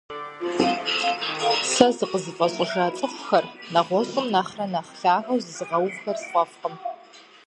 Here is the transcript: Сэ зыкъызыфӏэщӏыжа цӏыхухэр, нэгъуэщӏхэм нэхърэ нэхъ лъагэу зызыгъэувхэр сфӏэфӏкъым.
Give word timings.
Сэ 1.71 1.87
зыкъызыфӏэщӏыжа 1.97 2.85
цӏыхухэр, 2.97 3.45
нэгъуэщӏхэм 3.73 4.25
нэхърэ 4.33 4.65
нэхъ 4.73 4.91
лъагэу 5.01 5.41
зызыгъэувхэр 5.43 6.17
сфӏэфӏкъым. 6.23 6.75